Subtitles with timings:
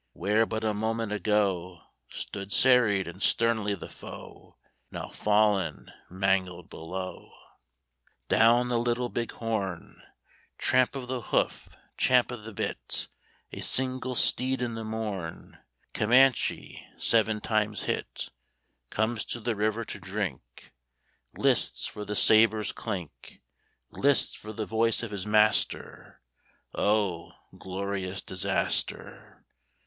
[0.13, 4.57] Where but a moment ago Stood serried and sternly the foe,
[4.89, 7.29] Now fallen, mangled below.
[8.27, 10.01] Down the Little Big Horn
[10.57, 13.09] (Tramp of the hoof, champ of the bit),
[13.51, 15.59] A single steed in the morn,
[15.93, 18.29] Comanche, seven times hit,
[18.89, 20.73] Comes to the river to drink;
[21.37, 23.39] Lists for the sabre's clink,
[23.91, 26.23] Lists for the voice of his master
[26.73, 29.45] (O glorious disaster!)